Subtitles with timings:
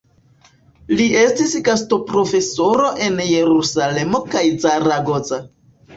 [1.01, 5.41] Li estis gastoprofesoro en Jerusalemo kaj Zaragoza.